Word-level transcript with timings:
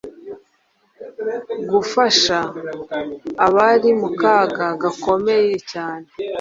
gufasha 1.71 2.37
abari 3.45 3.89
mu 4.01 4.09
kaga 4.21 4.67
gakomeye 4.81 5.53
cyane. 5.71 6.07